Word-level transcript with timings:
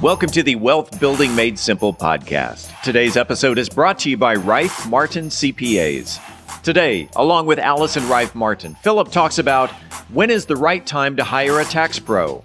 Welcome 0.00 0.30
to 0.30 0.44
the 0.44 0.54
Wealth 0.54 1.00
Building 1.00 1.34
Made 1.34 1.58
Simple 1.58 1.92
podcast. 1.92 2.70
Today's 2.82 3.16
episode 3.16 3.58
is 3.58 3.68
brought 3.68 3.98
to 4.00 4.10
you 4.10 4.16
by 4.16 4.36
Rife 4.36 4.88
Martin 4.88 5.26
CPAs. 5.26 6.20
Today, 6.62 7.08
along 7.16 7.46
with 7.46 7.58
Allison 7.58 8.08
Rife 8.08 8.32
Martin, 8.32 8.76
Philip 8.76 9.10
talks 9.10 9.38
about 9.38 9.72
when 10.12 10.30
is 10.30 10.46
the 10.46 10.54
right 10.54 10.86
time 10.86 11.16
to 11.16 11.24
hire 11.24 11.58
a 11.58 11.64
tax 11.64 11.98
pro. 11.98 12.44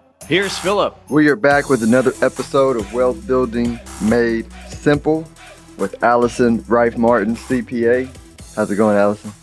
Here's 0.31 0.57
Philip. 0.57 0.97
We 1.09 1.27
are 1.27 1.35
back 1.35 1.69
with 1.69 1.83
another 1.83 2.13
episode 2.21 2.77
of 2.77 2.93
Wealth 2.93 3.27
Building 3.27 3.77
Made 4.01 4.47
Simple 4.69 5.27
with 5.77 6.01
Allison 6.05 6.63
Rife 6.69 6.97
Martin, 6.97 7.35
CPA. 7.35 8.07
How's 8.55 8.71
it 8.71 8.77
going, 8.77 8.95
Allison? 8.95 9.33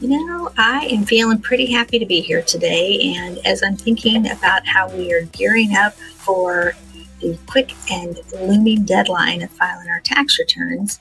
You 0.00 0.24
know, 0.24 0.52
I 0.56 0.86
am 0.92 1.02
feeling 1.02 1.40
pretty 1.40 1.72
happy 1.72 1.98
to 1.98 2.06
be 2.06 2.20
here 2.20 2.40
today. 2.40 3.16
And 3.16 3.44
as 3.44 3.64
I'm 3.64 3.76
thinking 3.76 4.30
about 4.30 4.64
how 4.64 4.88
we 4.90 5.12
are 5.12 5.22
gearing 5.22 5.74
up 5.74 5.94
for 5.94 6.74
the 7.20 7.36
quick 7.48 7.72
and 7.90 8.16
looming 8.40 8.84
deadline 8.84 9.42
of 9.42 9.50
filing 9.50 9.88
our 9.88 9.98
tax 9.98 10.38
returns, 10.38 11.00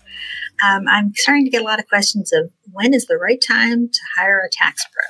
um, 0.67 0.87
I'm 0.87 1.13
starting 1.13 1.45
to 1.45 1.51
get 1.51 1.61
a 1.61 1.65
lot 1.65 1.77
of 1.77 1.87
questions 1.87 2.33
of 2.33 2.49
when 2.71 2.91
is 2.91 3.05
the 3.05 3.17
right 3.17 3.39
time 3.47 3.87
to 3.87 3.99
hire 4.17 4.39
a 4.39 4.49
tax 4.51 4.83
pro 4.91 5.03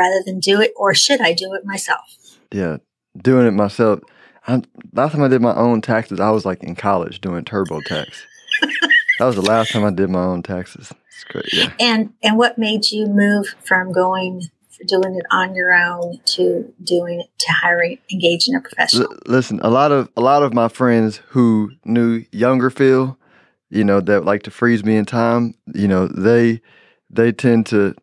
rather 0.00 0.22
than 0.24 0.38
do 0.38 0.60
it, 0.60 0.72
or 0.76 0.94
should 0.94 1.20
I 1.20 1.32
do 1.32 1.52
it 1.54 1.64
myself? 1.64 2.04
Yeah, 2.52 2.78
doing 3.16 3.46
it 3.46 3.52
myself. 3.52 4.00
I, 4.46 4.62
last 4.92 5.12
time 5.12 5.22
I 5.22 5.28
did 5.28 5.42
my 5.42 5.54
own 5.54 5.80
taxes, 5.80 6.20
I 6.20 6.30
was 6.30 6.44
like 6.44 6.62
in 6.62 6.76
college 6.76 7.20
doing 7.20 7.44
TurboTax. 7.44 8.22
that 9.18 9.24
was 9.24 9.34
the 9.34 9.42
last 9.42 9.72
time 9.72 9.84
I 9.84 9.90
did 9.90 10.08
my 10.08 10.22
own 10.22 10.42
taxes. 10.42 10.92
It's 11.08 11.24
great. 11.24 11.52
Yeah. 11.52 11.72
And 11.80 12.12
and 12.22 12.36
what 12.36 12.58
made 12.58 12.90
you 12.90 13.06
move 13.06 13.54
from 13.64 13.92
going 13.92 14.42
doing 14.86 15.14
it 15.14 15.24
on 15.30 15.54
your 15.54 15.72
own 15.72 16.20
to 16.24 16.72
doing 16.82 17.20
it 17.20 17.30
to 17.38 17.52
hiring 17.52 17.98
engaging 18.12 18.54
a 18.54 18.60
professional? 18.60 19.10
L- 19.10 19.18
listen, 19.26 19.60
a 19.62 19.70
lot 19.70 19.92
of 19.92 20.10
a 20.16 20.20
lot 20.20 20.42
of 20.42 20.52
my 20.52 20.68
friends 20.68 21.20
who 21.28 21.72
knew 21.84 22.24
younger 22.32 22.70
Phil, 22.70 23.18
you 23.70 23.84
know, 23.84 24.00
that 24.00 24.24
like 24.24 24.42
to 24.44 24.50
freeze 24.50 24.84
me 24.84 24.96
in 24.96 25.04
time, 25.04 25.54
you 25.74 25.88
know, 25.88 26.06
they 26.06 26.60
they 27.10 27.32
tend 27.32 27.66
to 27.66 27.94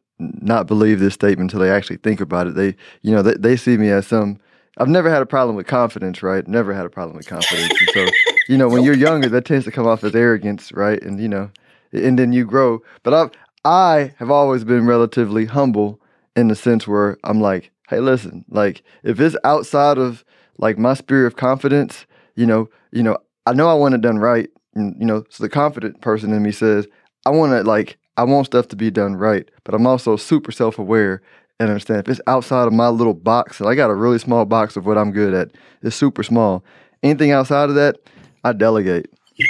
not 0.41 0.67
believe 0.67 0.99
this 0.99 1.13
statement 1.13 1.51
until 1.51 1.65
they 1.65 1.71
actually 1.71 1.97
think 1.97 2.21
about 2.21 2.47
it. 2.47 2.55
They, 2.55 2.75
you 3.01 3.11
know, 3.11 3.21
they, 3.21 3.33
they 3.33 3.55
see 3.55 3.77
me 3.77 3.89
as 3.89 4.07
some. 4.07 4.39
I've 4.77 4.87
never 4.87 5.09
had 5.09 5.21
a 5.21 5.25
problem 5.27 5.55
with 5.55 5.67
confidence, 5.67 6.23
right? 6.23 6.47
Never 6.47 6.73
had 6.73 6.85
a 6.85 6.89
problem 6.89 7.15
with 7.15 7.27
confidence. 7.27 7.73
And 7.79 7.89
so, 7.93 8.07
you 8.47 8.57
know, 8.57 8.67
when 8.67 8.83
you're 8.83 8.95
younger, 8.95 9.29
that 9.29 9.45
tends 9.45 9.65
to 9.65 9.71
come 9.71 9.85
off 9.85 10.03
as 10.03 10.15
arrogance, 10.15 10.71
right? 10.71 11.01
And 11.01 11.19
you 11.19 11.27
know, 11.27 11.51
and 11.91 12.17
then 12.17 12.33
you 12.33 12.45
grow. 12.45 12.81
But 13.03 13.13
I've 13.13 13.31
I 13.65 14.13
have 14.17 14.31
always 14.31 14.63
been 14.63 14.85
relatively 14.85 15.45
humble 15.45 15.99
in 16.35 16.47
the 16.47 16.55
sense 16.55 16.87
where 16.87 17.17
I'm 17.23 17.39
like, 17.39 17.71
hey, 17.89 17.99
listen, 17.99 18.45
like 18.49 18.83
if 19.03 19.19
it's 19.19 19.35
outside 19.43 19.97
of 19.97 20.25
like 20.57 20.77
my 20.77 20.93
spirit 20.93 21.27
of 21.27 21.35
confidence, 21.35 22.05
you 22.35 22.45
know, 22.45 22.69
you 22.91 23.03
know, 23.03 23.17
I 23.45 23.53
know 23.53 23.69
I 23.69 23.73
want 23.73 23.95
it 23.95 24.01
done 24.01 24.17
right. 24.17 24.49
And, 24.75 24.95
you 24.99 25.05
know, 25.05 25.23
so 25.29 25.43
the 25.43 25.49
confident 25.49 26.01
person 26.01 26.33
in 26.33 26.41
me 26.41 26.51
says, 26.51 26.87
I 27.25 27.29
want 27.29 27.51
to 27.51 27.63
like 27.63 27.97
I 28.15 28.23
want 28.23 28.45
stuff 28.45 28.67
to 28.69 28.75
be 28.75 28.91
done 28.91 29.15
right, 29.15 29.49
but 29.63 29.73
I'm 29.73 29.87
also 29.87 30.15
super 30.15 30.51
self 30.51 30.77
aware 30.77 31.21
and 31.59 31.69
understand 31.69 31.99
if 31.99 32.09
it's 32.09 32.21
outside 32.27 32.67
of 32.67 32.73
my 32.73 32.89
little 32.89 33.13
box, 33.13 33.59
and 33.59 33.69
I 33.69 33.75
got 33.75 33.89
a 33.89 33.95
really 33.95 34.19
small 34.19 34.45
box 34.45 34.75
of 34.75 34.85
what 34.85 34.97
I'm 34.97 35.11
good 35.11 35.33
at, 35.33 35.51
it's 35.81 35.95
super 35.95 36.23
small. 36.23 36.63
Anything 37.01 37.31
outside 37.31 37.69
of 37.69 37.75
that, 37.75 37.97
I 38.43 38.53
delegate. 38.53 39.07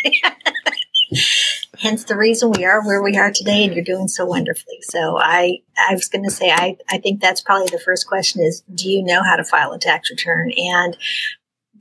Hence 1.79 2.05
the 2.05 2.15
reason 2.15 2.51
we 2.51 2.63
are 2.65 2.85
where 2.85 3.03
we 3.03 3.17
are 3.17 3.31
today, 3.31 3.65
and 3.65 3.73
you're 3.73 3.83
doing 3.83 4.07
so 4.07 4.25
wonderfully. 4.25 4.77
So 4.81 5.17
I, 5.17 5.59
I 5.89 5.93
was 5.93 6.07
going 6.07 6.23
to 6.23 6.31
say, 6.31 6.49
I, 6.51 6.77
I 6.89 6.97
think 6.97 7.19
that's 7.19 7.41
probably 7.41 7.67
the 7.69 7.79
first 7.79 8.07
question: 8.07 8.41
is 8.41 8.63
Do 8.73 8.89
you 8.89 9.03
know 9.03 9.21
how 9.23 9.35
to 9.35 9.43
file 9.43 9.73
a 9.73 9.79
tax 9.79 10.09
return? 10.09 10.51
And 10.55 10.95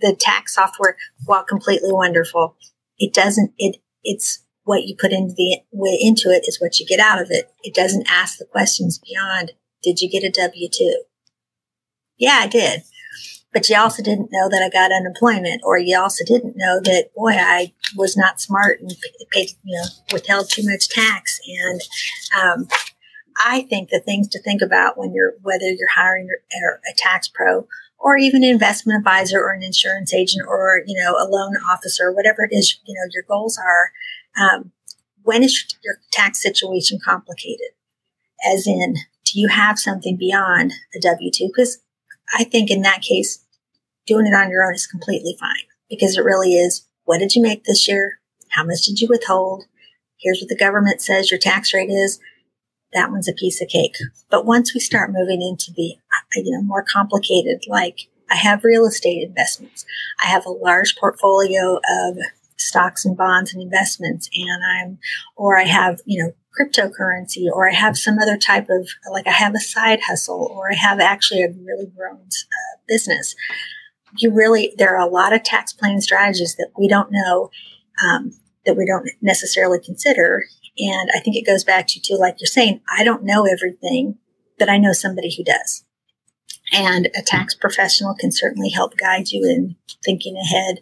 the 0.01 0.17
tax 0.19 0.55
software, 0.55 0.97
while 1.25 1.45
completely 1.45 1.93
wonderful, 1.93 2.57
it 2.99 3.15
doesn't. 3.15 3.53
It 3.59 3.77
it's 4.03 4.42
what 4.65 4.85
you 4.85 4.95
put 4.99 5.13
into 5.13 5.35
the 5.35 5.61
into 6.01 6.31
it 6.31 6.45
is 6.47 6.61
what 6.61 6.79
you 6.79 6.87
get 6.87 7.01
out 7.01 7.21
of 7.21 7.29
it. 7.31 7.51
It 7.63 7.75
doesn't 7.75 8.07
ask 8.09 8.39
the 8.39 8.45
questions 8.45 8.99
beyond 8.99 9.53
did 9.83 10.01
you 10.01 10.09
get 10.09 10.25
a 10.25 10.31
W 10.31 10.69
two? 10.73 11.03
Yeah, 12.17 12.41
I 12.43 12.47
did. 12.47 12.83
But 13.53 13.69
you 13.69 13.77
also 13.77 14.03
didn't 14.03 14.31
know 14.33 14.49
that 14.49 14.63
I 14.63 14.71
got 14.71 14.93
unemployment, 14.93 15.61
or 15.63 15.77
you 15.77 15.99
also 15.99 16.25
didn't 16.25 16.57
know 16.57 16.81
that 16.81 17.11
boy, 17.15 17.33
I 17.33 17.73
was 17.97 18.17
not 18.17 18.41
smart 18.41 18.81
and 18.81 18.91
paid, 19.31 19.51
you 19.63 19.79
know, 19.79 19.89
withheld 20.11 20.49
too 20.49 20.63
much 20.65 20.89
tax. 20.89 21.39
And 21.47 21.81
um, 22.41 22.69
I 23.45 23.63
think 23.63 23.91
the 23.91 24.01
things 24.01 24.29
to 24.29 24.43
think 24.43 24.63
about 24.63 24.97
when 24.97 25.13
you're 25.13 25.35
whether 25.43 25.67
you're 25.67 25.89
hiring 25.95 26.29
a 26.31 26.95
tax 26.97 27.29
pro 27.29 27.67
or 27.99 28.17
even 28.17 28.43
an 28.43 28.51
investment 28.51 28.99
advisor 28.99 29.41
or 29.41 29.53
an 29.53 29.63
insurance 29.63 30.15
agent 30.15 30.47
or 30.49 30.83
you 30.87 30.99
know 31.03 31.13
a 31.13 31.29
loan 31.29 31.57
officer, 31.71 32.13
whatever 32.13 32.45
it 32.45 32.55
is, 32.55 32.79
you 32.87 32.95
know 32.95 33.11
your 33.13 33.25
goals 33.29 33.59
are 33.59 33.93
um, 34.41 34.73
when 35.23 35.43
is 35.43 35.65
your 35.85 35.97
tax 36.11 36.43
situation 36.43 36.99
complicated? 37.05 37.69
As 38.45 38.67
in, 38.67 38.95
do 39.25 39.39
you 39.39 39.49
have 39.49 39.79
something 39.79 40.17
beyond 40.17 40.73
a 40.95 41.01
W 41.01 41.31
2? 41.33 41.49
Because 41.49 41.79
I 42.35 42.45
think 42.45 42.71
in 42.71 42.83
that 42.83 43.03
case, 43.03 43.45
doing 44.07 44.27
it 44.27 44.35
on 44.35 44.51
your 44.51 44.65
own 44.65 44.75
is 44.75 44.87
completely 44.87 45.37
fine 45.39 45.69
because 45.89 46.17
it 46.17 46.25
really 46.25 46.55
is 46.55 46.87
what 47.05 47.19
did 47.19 47.35
you 47.35 47.43
make 47.43 47.65
this 47.65 47.89
year? 47.89 48.21
How 48.51 48.65
much 48.65 48.83
did 48.87 49.01
you 49.01 49.09
withhold? 49.09 49.65
Here's 50.19 50.41
what 50.41 50.49
the 50.49 50.57
government 50.57 51.01
says 51.01 51.31
your 51.31 51.41
tax 51.41 51.75
rate 51.75 51.91
is. 51.91 52.21
That 52.93 53.11
one's 53.11 53.29
a 53.29 53.33
piece 53.33 53.61
of 53.61 53.69
cake. 53.69 53.97
But 54.31 54.45
once 54.45 54.75
we 54.75 54.81
start 54.81 55.13
moving 55.13 55.41
into 55.41 55.73
the, 55.75 55.97
you 56.37 56.53
know, 56.53 56.63
more 56.63 56.85
complicated, 56.85 57.65
like 57.67 58.09
I 58.31 58.37
have 58.37 58.65
real 58.65 58.87
estate 58.87 59.27
investments. 59.27 59.85
I 60.23 60.27
have 60.27 60.47
a 60.47 60.51
large 60.51 60.97
portfolio 60.97 61.77
of 61.77 62.19
stocks 62.63 63.05
and 63.05 63.17
bonds 63.17 63.53
and 63.53 63.63
investments 63.63 64.29
and 64.35 64.63
I'm, 64.65 64.99
or 65.37 65.59
I 65.59 65.65
have, 65.65 66.01
you 66.07 66.23
know, 66.23 66.33
cryptocurrency 66.59 67.47
or 67.53 67.69
I 67.69 67.73
have 67.73 67.97
some 67.97 68.19
other 68.19 68.37
type 68.37 68.69
of, 68.69 68.89
like 69.11 69.27
I 69.27 69.33
have 69.33 69.55
a 69.55 69.61
side 69.61 70.01
hustle 70.03 70.51
or 70.55 70.71
I 70.71 70.75
have 70.75 71.01
actually 71.01 71.43
a 71.43 71.51
really 71.51 71.87
grown 71.97 72.17
uh, 72.17 72.79
business. 72.87 73.35
You 74.19 74.31
really, 74.33 74.75
there 74.77 74.95
are 74.97 75.07
a 75.07 75.11
lot 75.11 75.33
of 75.33 75.43
tax 75.43 75.73
planning 75.73 76.01
strategies 76.01 76.57
that 76.57 76.71
we 76.79 76.89
don't 76.89 77.09
know, 77.11 77.51
um, 78.05 78.33
that 78.67 78.77
we 78.77 78.87
don't 78.87 79.09
necessarily 79.23 79.81
consider. 79.81 80.45
And 80.79 81.11
I 81.15 81.21
think 81.21 81.37
it 81.37 81.47
goes 81.47 81.65
back 81.65 81.87
to, 81.89 82.01
too, 82.01 82.17
like 82.19 82.37
you're 82.39 82.47
saying, 82.47 82.81
I 82.95 83.05
don't 83.05 83.25
know 83.25 83.47
everything, 83.47 84.19
but 84.59 84.69
I 84.69 84.79
know 84.79 84.93
somebody 84.93 85.35
who 85.35 85.45
does. 85.45 85.85
And 86.73 87.09
a 87.15 87.23
tax 87.23 87.55
professional 87.55 88.15
can 88.15 88.33
certainly 88.33 88.71
help 88.71 88.97
guide 88.97 89.29
you 89.31 89.45
in 89.45 89.77
thinking 90.05 90.37
ahead. 90.37 90.81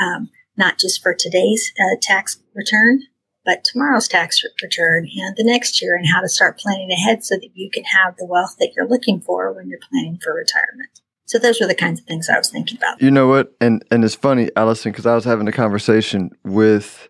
Um, 0.00 0.30
not 0.56 0.78
just 0.78 1.02
for 1.02 1.14
today's 1.14 1.72
uh, 1.80 1.96
tax 2.00 2.40
return, 2.54 3.02
but 3.44 3.64
tomorrow's 3.64 4.08
tax 4.08 4.42
return 4.62 5.08
and 5.16 5.36
the 5.36 5.44
next 5.44 5.82
year 5.82 5.96
and 5.96 6.06
how 6.06 6.20
to 6.20 6.28
start 6.28 6.58
planning 6.58 6.90
ahead 6.90 7.24
so 7.24 7.36
that 7.36 7.50
you 7.54 7.70
can 7.72 7.84
have 7.84 8.16
the 8.16 8.26
wealth 8.26 8.56
that 8.58 8.72
you're 8.76 8.88
looking 8.88 9.20
for 9.20 9.52
when 9.52 9.68
you're 9.68 9.80
planning 9.90 10.18
for 10.22 10.34
retirement. 10.34 11.00
So 11.24 11.38
those 11.38 11.60
were 11.60 11.66
the 11.66 11.74
kinds 11.74 12.00
of 12.00 12.06
things 12.06 12.28
I 12.28 12.38
was 12.38 12.50
thinking 12.50 12.76
about. 12.76 13.00
You 13.00 13.10
know 13.10 13.26
what? 13.26 13.54
And 13.60 13.84
and 13.90 14.04
it's 14.04 14.14
funny, 14.14 14.50
Allison, 14.56 14.92
because 14.92 15.06
I 15.06 15.14
was 15.14 15.24
having 15.24 15.48
a 15.48 15.52
conversation 15.52 16.30
with 16.44 17.08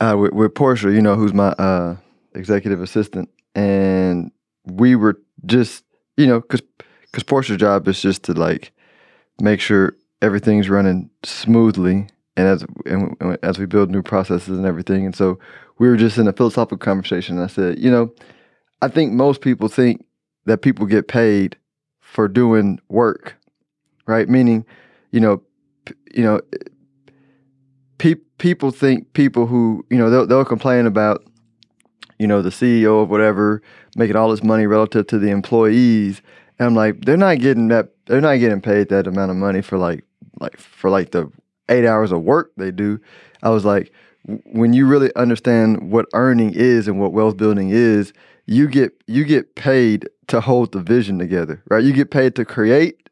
uh, 0.00 0.16
with, 0.18 0.32
with 0.32 0.54
Portia, 0.54 0.92
you 0.92 1.00
know, 1.00 1.16
who's 1.16 1.32
my 1.32 1.48
uh, 1.48 1.96
executive 2.34 2.82
assistant, 2.82 3.30
and 3.54 4.30
we 4.64 4.96
were 4.96 5.20
just, 5.46 5.84
you 6.16 6.26
know, 6.26 6.40
because 6.40 6.62
because 7.06 7.22
Portia's 7.22 7.56
job 7.56 7.88
is 7.88 8.00
just 8.00 8.24
to 8.24 8.32
like 8.32 8.72
make 9.40 9.60
sure 9.60 9.94
everything's 10.24 10.70
running 10.70 11.10
smoothly 11.22 12.08
and 12.36 12.48
as 12.48 12.64
and 12.86 13.38
as 13.42 13.58
we 13.58 13.66
build 13.66 13.90
new 13.90 14.02
processes 14.02 14.56
and 14.56 14.66
everything. 14.66 15.04
And 15.04 15.14
so 15.14 15.38
we 15.78 15.88
were 15.88 15.96
just 15.96 16.18
in 16.18 16.26
a 16.26 16.32
philosophical 16.32 16.78
conversation. 16.78 17.38
I 17.38 17.46
said, 17.46 17.78
you 17.78 17.90
know, 17.90 18.12
I 18.80 18.88
think 18.88 19.12
most 19.12 19.42
people 19.42 19.68
think 19.68 20.04
that 20.46 20.62
people 20.62 20.86
get 20.86 21.08
paid 21.08 21.56
for 22.00 22.26
doing 22.26 22.80
work, 22.88 23.36
right? 24.06 24.28
Meaning, 24.28 24.64
you 25.10 25.20
know, 25.20 25.42
p- 25.84 25.94
you 26.14 26.22
know, 26.22 26.40
pe- 27.98 28.14
people 28.38 28.70
think 28.70 29.12
people 29.12 29.46
who 29.46 29.84
you 29.90 29.98
know 29.98 30.08
they'll 30.10 30.26
they'll 30.26 30.44
complain 30.44 30.86
about, 30.86 31.22
you 32.18 32.26
know, 32.26 32.40
the 32.40 32.50
CEO 32.50 33.02
of 33.02 33.10
whatever 33.10 33.62
making 33.96 34.16
all 34.16 34.30
this 34.30 34.42
money 34.42 34.66
relative 34.66 35.06
to 35.08 35.18
the 35.18 35.30
employees. 35.30 36.22
And 36.58 36.66
I'm 36.66 36.74
like, 36.74 37.04
they're 37.04 37.16
not 37.16 37.40
getting 37.40 37.68
that. 37.68 37.90
They're 38.06 38.20
not 38.20 38.36
getting 38.36 38.60
paid 38.60 38.88
that 38.88 39.06
amount 39.06 39.30
of 39.30 39.36
money 39.36 39.62
for 39.62 39.78
like 39.78 40.04
like 40.40 40.58
for 40.58 40.90
like 40.90 41.10
the 41.12 41.30
eight 41.68 41.86
hours 41.86 42.12
of 42.12 42.22
work 42.22 42.52
they 42.56 42.70
do. 42.70 43.00
I 43.42 43.50
was 43.50 43.64
like, 43.64 43.92
when 44.26 44.72
you 44.72 44.86
really 44.86 45.14
understand 45.16 45.90
what 45.90 46.06
earning 46.14 46.52
is 46.54 46.88
and 46.88 46.98
what 46.98 47.12
wealth 47.12 47.36
building 47.36 47.70
is, 47.70 48.12
you 48.46 48.68
get 48.68 48.92
you 49.06 49.24
get 49.24 49.54
paid 49.54 50.08
to 50.28 50.40
hold 50.40 50.72
the 50.72 50.80
vision 50.80 51.18
together, 51.18 51.62
right? 51.70 51.84
You 51.84 51.92
get 51.92 52.10
paid 52.10 52.34
to 52.36 52.44
create 52.44 53.08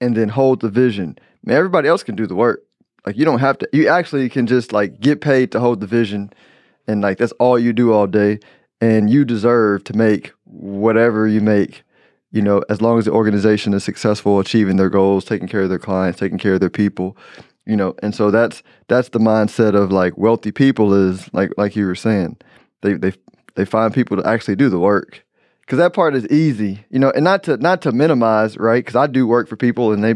and 0.00 0.16
then 0.16 0.28
hold 0.28 0.60
the 0.60 0.68
vision. 0.68 1.18
Man, 1.44 1.56
everybody 1.56 1.88
else 1.88 2.02
can 2.02 2.16
do 2.16 2.26
the 2.26 2.34
work. 2.34 2.62
Like 3.04 3.16
you 3.16 3.24
don't 3.24 3.38
have 3.38 3.58
to. 3.58 3.68
You 3.72 3.88
actually 3.88 4.28
can 4.28 4.46
just 4.46 4.72
like 4.72 5.00
get 5.00 5.20
paid 5.20 5.52
to 5.52 5.60
hold 5.60 5.80
the 5.80 5.86
vision, 5.86 6.32
and 6.88 7.00
like 7.02 7.18
that's 7.18 7.32
all 7.32 7.58
you 7.58 7.72
do 7.72 7.92
all 7.92 8.06
day, 8.06 8.40
and 8.80 9.08
you 9.08 9.24
deserve 9.24 9.84
to 9.84 9.96
make 9.96 10.32
whatever 10.44 11.26
you 11.28 11.40
make. 11.40 11.84
You 12.36 12.42
know, 12.42 12.62
as 12.68 12.82
long 12.82 12.98
as 12.98 13.06
the 13.06 13.12
organization 13.12 13.72
is 13.72 13.82
successful, 13.82 14.38
achieving 14.38 14.76
their 14.76 14.90
goals, 14.90 15.24
taking 15.24 15.48
care 15.48 15.62
of 15.62 15.70
their 15.70 15.78
clients, 15.78 16.18
taking 16.18 16.38
care 16.38 16.54
of 16.54 16.60
their 16.60 16.70
people, 16.82 17.16
you 17.66 17.76
know 17.76 17.94
and 18.02 18.14
so 18.14 18.30
that's 18.30 18.62
that's 18.88 19.10
the 19.10 19.18
mindset 19.18 19.74
of 19.74 19.92
like 19.92 20.16
wealthy 20.16 20.52
people 20.52 20.94
is 20.94 21.28
like 21.34 21.50
like 21.58 21.76
you 21.76 21.84
were 21.84 21.94
saying 21.94 22.36
they 22.82 22.94
they 22.94 23.12
they 23.56 23.64
find 23.64 23.92
people 23.92 24.16
to 24.16 24.26
actually 24.26 24.56
do 24.56 24.68
the 24.68 24.78
work. 24.78 25.22
Because 25.60 25.78
that 25.78 25.94
part 25.94 26.14
is 26.14 26.26
easy 26.28 26.84
you 26.90 26.98
know 26.98 27.10
and 27.10 27.24
not 27.24 27.42
to 27.44 27.56
not 27.56 27.82
to 27.82 27.92
minimize 27.92 28.56
right? 28.56 28.84
Because 28.84 28.96
i 28.96 29.06
do 29.06 29.26
work 29.26 29.48
for 29.48 29.56
people 29.56 29.92
and 29.92 30.02
they 30.02 30.14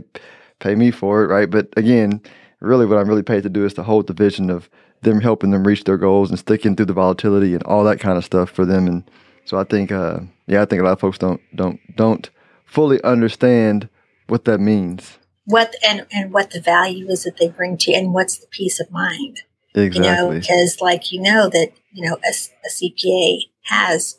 pay 0.61 0.75
me 0.77 0.91
for 0.91 1.25
it 1.25 1.27
right? 1.27 1.51
But 1.51 1.69
again 1.77 2.23
really 2.61 2.87
what 2.87 2.99
i'm 2.99 3.09
really 3.09 3.23
paid 3.23 3.43
to 3.43 3.49
do 3.49 3.65
is 3.65 3.75
to 3.75 3.83
hold 3.83 4.07
the 4.07 4.13
vision 4.13 4.51
of 4.51 4.69
them 5.01 5.21
helping 5.21 5.51
them 5.51 5.67
reach 5.67 5.85
their 5.85 5.97
goals 5.97 6.29
and 6.31 6.39
sticking 6.39 6.77
through 6.77 6.87
the 6.87 6.93
volatility 6.93 7.55
and 7.55 7.63
all 7.65 7.83
that 7.85 7.99
kind 7.99 8.19
of 8.19 8.25
stuff 8.25 8.51
for 8.51 8.67
them 8.67 8.87
and 8.87 9.11
so 9.51 9.59
i 9.59 9.65
think 9.65 9.91
uh 9.93 10.21
yeah 10.47 10.63
i 10.63 10.65
think 10.65 10.81
a 10.81 10.85
lot 10.85 10.93
of 10.93 11.01
folks 11.01 11.19
don't 11.19 11.41
don't 11.55 11.79
don't 11.97 12.31
fully 12.71 13.03
understand 13.03 13.89
what 14.31 14.45
that 14.45 14.59
means. 14.61 15.19
What 15.45 15.75
and 15.87 16.07
and 16.13 16.33
what 16.33 16.53
the 16.53 16.61
value 16.61 17.09
is 17.09 17.25
that 17.25 17.37
they 17.39 17.49
bring 17.49 17.77
to 17.79 17.91
you 17.91 17.99
and 17.99 18.15
what's 18.15 18.39
the 18.39 18.47
peace 18.47 18.79
of 18.79 18.91
mind. 18.91 19.41
Exactly. 19.75 20.09
you 20.09 20.15
know 20.15 20.31
because 20.31 20.81
like 20.81 21.13
you 21.13 21.21
know 21.21 21.49
that 21.49 21.73
you 21.93 22.09
know 22.09 22.17
a, 22.25 22.31
a 22.31 22.71
cpa 22.71 23.41
has 23.65 24.19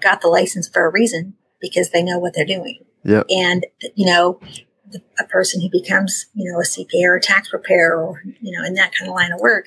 got 0.00 0.20
the 0.22 0.28
license 0.28 0.68
for 0.68 0.86
a 0.86 0.90
reason 0.90 1.34
because 1.60 1.90
they 1.90 2.02
know 2.02 2.18
what 2.18 2.32
they're 2.34 2.46
doing. 2.46 2.80
Yeah 3.04 3.22
and 3.30 3.66
you 3.94 4.06
know 4.06 4.40
the, 4.90 5.02
a 5.18 5.24
person 5.24 5.60
who 5.60 5.68
becomes 5.70 6.26
you 6.34 6.50
know 6.50 6.58
a 6.58 6.64
cpa 6.64 7.04
or 7.04 7.16
a 7.16 7.20
tax 7.20 7.50
preparer 7.50 8.02
or 8.02 8.22
you 8.40 8.56
know 8.56 8.64
in 8.64 8.74
that 8.74 8.94
kind 8.94 9.10
of 9.10 9.14
line 9.14 9.32
of 9.32 9.40
work 9.40 9.66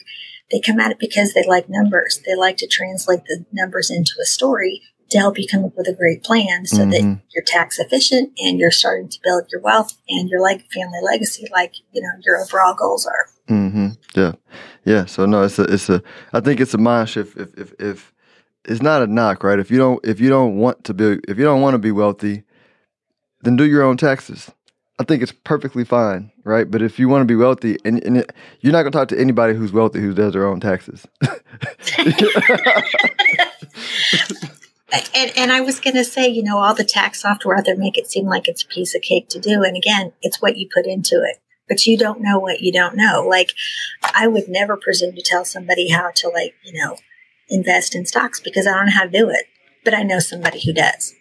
they 0.52 0.60
come 0.60 0.80
at 0.80 0.92
it 0.92 1.00
because 1.00 1.34
they 1.34 1.46
like 1.48 1.70
numbers. 1.70 2.22
They 2.26 2.36
like 2.36 2.58
to 2.58 2.68
translate 2.68 3.26
the 3.26 3.46
numbers 3.52 3.90
into 3.90 4.14
a 4.22 4.26
story 4.26 4.82
to 5.10 5.18
help 5.18 5.40
you 5.40 5.48
come 5.48 5.66
up 5.66 5.76
with 5.76 5.88
a 5.88 5.94
great 5.94 6.24
plan 6.24 6.66
so 6.66 6.78
mm-hmm. 6.78 6.92
that 6.92 7.22
you're 7.34 7.44
tax 7.44 7.80
efficient 7.80 8.32
and 8.40 8.60
you're 8.60 8.72
starting 8.72 9.10
to 9.10 9.20
build 9.24 9.48
your 9.52 9.62
wealth 9.62 9.98
and 10.08 10.30
your 10.30 10.42
like 10.42 10.70
family 10.72 11.00
legacy 11.02 11.48
like 11.52 11.74
you 11.92 12.02
know 12.02 12.10
your 12.24 12.42
overall 12.42 12.76
goals 12.76 13.06
are. 13.06 13.26
Mm-hmm. 13.48 13.88
yeah. 14.16 14.34
Yeah. 14.86 15.06
So 15.06 15.26
no 15.26 15.44
it's 15.44 15.60
a 15.60 15.64
it's 15.64 15.90
a 15.90 16.02
i 16.34 16.40
think 16.40 16.60
it's 16.60 16.74
a 16.74 16.78
mind 16.78 17.10
shift. 17.10 17.38
If 17.38 17.58
if, 17.58 17.74
if 17.80 18.14
it's 18.66 18.82
not 18.82 19.02
a 19.02 19.08
knock 19.08 19.44
right? 19.44 19.60
If 19.60 19.72
you 19.72 19.78
don't 19.78 20.00
if 20.06 20.20
you 20.20 20.30
don't 20.30 20.58
want 20.58 20.84
to 20.86 20.94
be 20.94 21.20
if 21.28 21.38
you 21.38 21.44
don't 21.44 21.62
want 21.62 21.74
to 21.74 21.80
be 21.80 21.92
wealthy 21.92 22.44
then 23.42 23.56
do 23.56 23.66
your 23.66 23.84
own 23.84 23.98
taxes 23.98 24.52
I 25.00 25.06
think 25.06 25.24
it's 25.24 25.32
perfectly 25.32 25.86
fine, 25.86 26.30
right? 26.44 26.70
But 26.70 26.82
if 26.82 27.00
you 27.00 27.08
want 27.08 27.22
to 27.22 27.26
be 27.26 27.36
wealthy, 27.36 27.78
and, 27.86 28.04
and 28.04 28.18
it, 28.18 28.34
you're 28.60 28.74
not 28.74 28.82
going 28.82 28.92
to 28.92 28.98
talk 28.98 29.08
to 29.10 29.20
anybody 29.20 29.54
who's 29.54 29.72
wealthy 29.72 30.02
who 30.02 30.14
does 30.14 30.34
their 30.34 30.46
own 30.46 30.60
taxes. 30.60 31.08
and, 35.16 35.32
and 35.38 35.52
I 35.54 35.62
was 35.62 35.80
going 35.80 35.96
to 35.96 36.04
say, 36.04 36.28
you 36.28 36.44
know, 36.44 36.58
all 36.58 36.76
the 36.76 36.84
tax 36.84 37.22
software 37.22 37.62
they 37.64 37.76
make 37.76 37.98
it 37.98 38.12
seem 38.12 38.26
like 38.26 38.50
it's 38.50 38.64
a 38.64 38.68
piece 38.68 38.94
of 38.94 39.02
cake 39.02 39.30
to 39.30 39.40
do. 39.40 39.64
And 39.64 39.78
again, 39.78 40.12
it's 40.22 40.42
what 40.42 40.58
you 40.58 40.68
put 40.74 40.86
into 40.86 41.16
it, 41.16 41.38
but 41.70 41.86
you 41.86 41.98
don't 41.98 42.22
know 42.22 42.38
what 42.38 42.60
you 42.60 42.74
don't 42.74 42.98
know. 42.98 43.26
Like, 43.28 43.54
I 44.14 44.28
would 44.28 44.50
never 44.50 44.76
presume 44.76 45.16
to 45.16 45.22
tell 45.22 45.46
somebody 45.46 45.90
how 45.90 46.12
to, 46.16 46.28
like, 46.28 46.56
you 46.64 46.74
know, 46.74 46.98
invest 47.48 47.96
in 47.96 48.06
stocks 48.06 48.42
because 48.42 48.68
I 48.68 48.74
don't 48.74 48.88
know 48.88 48.92
how 48.92 49.06
to 49.06 49.10
do 49.10 49.30
it, 49.30 49.46
but 49.86 49.94
I 49.94 50.04
know 50.04 50.20
somebody 50.20 50.60
who 50.60 50.74
does. 50.74 51.14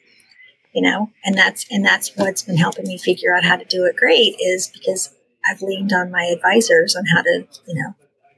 You 0.78 0.82
know, 0.82 1.10
and 1.24 1.36
that's 1.36 1.66
and 1.70 1.84
that's 1.84 2.14
what's 2.16 2.42
been 2.42 2.56
helping 2.56 2.86
me 2.86 2.98
figure 2.98 3.34
out 3.34 3.42
how 3.42 3.56
to 3.56 3.64
do 3.64 3.84
it 3.84 3.96
great 3.96 4.36
is 4.38 4.68
because 4.68 5.12
I've 5.50 5.60
leaned 5.60 5.92
on 5.92 6.12
my 6.12 6.22
advisors 6.22 6.94
on 6.94 7.04
how 7.06 7.22
to, 7.22 7.48
you 7.66 7.74
know, 7.74 7.94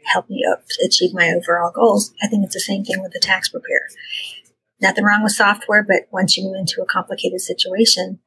help 0.06 0.30
me 0.30 0.42
up, 0.50 0.62
achieve 0.82 1.12
my 1.12 1.32
overall 1.32 1.70
goals. 1.70 2.14
I 2.22 2.28
think 2.28 2.44
it's 2.44 2.54
the 2.54 2.60
same 2.60 2.84
thing 2.84 3.02
with 3.02 3.12
the 3.12 3.20
tax 3.20 3.50
preparer 3.50 3.88
nothing 4.80 5.04
wrong 5.04 5.22
with 5.22 5.32
software, 5.32 5.82
but 5.82 6.08
once 6.10 6.36
you 6.36 6.44
move 6.44 6.56
into 6.56 6.82
a 6.82 6.86
complicated 6.86 7.40
situation, 7.40 8.18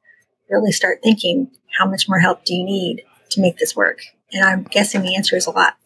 really 0.48 0.72
start 0.72 1.00
thinking 1.02 1.50
how 1.78 1.86
much 1.86 2.08
more 2.08 2.18
help 2.18 2.44
do 2.44 2.54
you 2.54 2.64
need 2.64 3.02
to 3.30 3.40
make 3.40 3.58
this 3.58 3.74
work? 3.74 4.00
And 4.32 4.44
I'm 4.44 4.62
guessing 4.64 5.02
the 5.02 5.16
answer 5.16 5.36
is 5.36 5.46
a 5.46 5.50
lot. 5.50 5.76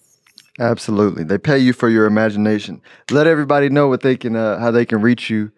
Absolutely. 0.58 1.24
They 1.24 1.38
pay 1.38 1.58
you 1.58 1.72
for 1.72 1.88
your 1.88 2.06
imagination. 2.06 2.82
Let 3.10 3.26
everybody 3.26 3.68
know 3.68 3.88
what 3.88 4.00
they 4.00 4.16
can 4.16 4.34
uh, 4.34 4.58
how 4.58 4.70
they 4.72 4.84
can 4.84 5.00
reach 5.00 5.30
you 5.30 5.52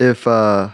if 0.00 0.26
uh 0.26 0.70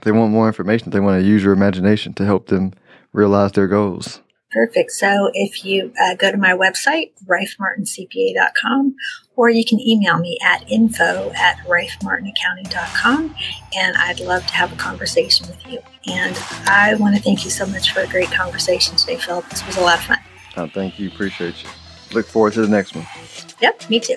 if 0.00 0.04
they 0.04 0.12
want 0.12 0.32
more 0.32 0.46
information, 0.46 0.88
they 0.88 0.98
want 0.98 1.20
to 1.20 1.28
use 1.28 1.44
your 1.44 1.52
imagination 1.52 2.14
to 2.14 2.24
help 2.24 2.46
them 2.46 2.72
realize 3.12 3.52
their 3.52 3.68
goals. 3.68 4.22
Perfect. 4.50 4.92
So 4.92 5.30
if 5.34 5.62
you 5.62 5.92
uh, 6.00 6.14
go 6.14 6.32
to 6.32 6.38
my 6.38 6.52
website, 6.52 7.10
rifemartincpa.com, 7.26 8.96
or 9.36 9.50
you 9.50 9.62
can 9.62 9.78
email 9.78 10.18
me 10.18 10.38
at 10.42 10.66
info 10.70 11.30
at 11.36 11.58
rifemartinaccounting.com, 11.66 13.34
and 13.76 13.96
I'd 13.98 14.20
love 14.20 14.46
to 14.46 14.54
have 14.54 14.72
a 14.72 14.76
conversation 14.76 15.46
with 15.48 15.66
you. 15.66 15.80
And 16.06 16.34
I 16.64 16.94
want 16.94 17.14
to 17.14 17.22
thank 17.22 17.44
you 17.44 17.50
so 17.50 17.66
much 17.66 17.92
for 17.92 18.00
a 18.00 18.06
great 18.06 18.30
conversation 18.30 18.96
today, 18.96 19.16
Philip. 19.16 19.50
This 19.50 19.66
was 19.66 19.76
a 19.76 19.82
lot 19.82 19.98
of 19.98 20.04
fun. 20.04 20.18
Oh, 20.56 20.66
thank 20.66 20.98
you. 20.98 21.08
Appreciate 21.08 21.62
you. 21.62 21.68
Look 22.12 22.26
forward 22.26 22.54
to 22.54 22.62
the 22.62 22.68
next 22.68 22.96
one. 22.96 23.06
Yep, 23.60 23.90
me 23.90 24.00
too. 24.00 24.16